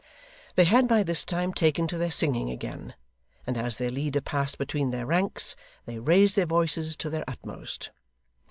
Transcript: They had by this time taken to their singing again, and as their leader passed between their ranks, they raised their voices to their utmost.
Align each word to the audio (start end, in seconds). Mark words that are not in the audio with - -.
They 0.55 0.63
had 0.63 0.87
by 0.87 1.03
this 1.03 1.23
time 1.23 1.53
taken 1.53 1.85
to 1.89 1.97
their 1.99 2.09
singing 2.09 2.49
again, 2.49 2.95
and 3.45 3.55
as 3.55 3.75
their 3.75 3.91
leader 3.91 4.19
passed 4.19 4.57
between 4.57 4.89
their 4.89 5.05
ranks, 5.05 5.55
they 5.85 5.99
raised 5.99 6.35
their 6.35 6.47
voices 6.47 6.97
to 6.97 7.09
their 7.11 7.23
utmost. 7.29 7.91